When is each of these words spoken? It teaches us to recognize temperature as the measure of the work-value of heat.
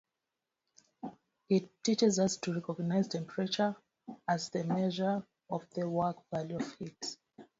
It 1.47 1.69
teaches 1.83 2.17
us 2.17 2.35
to 2.37 2.55
recognize 2.55 3.07
temperature 3.07 3.75
as 4.27 4.49
the 4.49 4.63
measure 4.63 5.23
of 5.47 5.69
the 5.75 5.87
work-value 5.87 6.55
of 6.57 6.73
heat. 6.79 7.17